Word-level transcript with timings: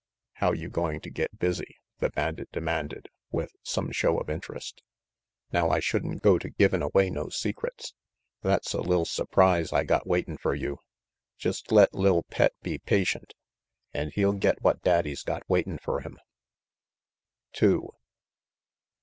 "How 0.33 0.51
you 0.51 0.67
going 0.67 0.99
to 1.01 1.11
get 1.11 1.37
busy?" 1.37 1.77
the 1.99 2.09
bandit 2.09 2.51
demanded, 2.51 3.07
with 3.29 3.53
some 3.61 3.91
show 3.91 4.17
of 4.17 4.31
interest. 4.31 4.81
"Now 5.51 5.69
I 5.69 5.79
should'n 5.79 6.17
go 6.19 6.39
to 6.39 6.49
givin' 6.49 6.81
away 6.81 7.11
no 7.11 7.29
secrets. 7.29 7.93
That's 8.41 8.73
a 8.73 8.81
li'l 8.81 9.05
s'prise 9.05 9.71
I 9.71 9.83
got 9.83 10.07
waitin' 10.07 10.37
fer 10.37 10.55
you. 10.55 10.79
Jest 11.37 11.71
let 11.71 11.93
li'l 11.93 12.23
pet 12.23 12.53
be 12.63 12.79
patient, 12.79 13.35
an' 13.93 14.09
he'll 14.15 14.33
get 14.33 14.63
what 14.63 14.81
daddy's 14.81 15.21
got 15.21 15.47
waitin' 15.47 15.77
fer 15.77 15.99
him. 15.99 16.17
Two. 17.53 17.91